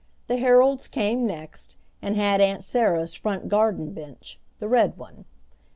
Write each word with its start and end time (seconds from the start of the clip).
The 0.25 0.37
Herolds 0.37 0.87
came 0.89 1.27
next, 1.27 1.77
and 2.01 2.15
had 2.15 2.41
Aunt 2.41 2.63
Sarah's 2.63 3.13
front 3.13 3.49
garden 3.49 3.93
bench, 3.93 4.39
the 4.57 4.67
red 4.67 4.97
one. 4.97 5.25